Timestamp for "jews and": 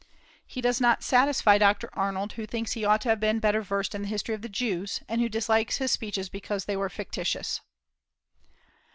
4.49-5.21